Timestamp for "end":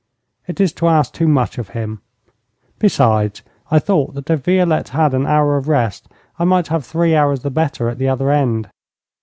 8.31-8.67